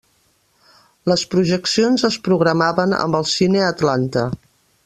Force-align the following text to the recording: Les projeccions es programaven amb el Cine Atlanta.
Les 1.11 1.25
projeccions 1.35 2.07
es 2.11 2.19
programaven 2.29 2.99
amb 3.03 3.21
el 3.23 3.31
Cine 3.37 3.65
Atlanta. 3.71 4.29